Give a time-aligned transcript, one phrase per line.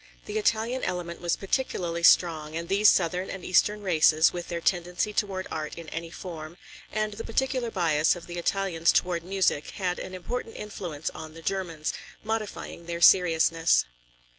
[0.25, 5.13] The Italian element was particularly strong, and these southern and eastern races with their tendency
[5.13, 6.57] toward art in any form,
[6.91, 11.43] and the particular bias of the Italians toward music had an important influence on the
[11.43, 11.93] Germans,
[12.23, 13.85] modifying their seriousness.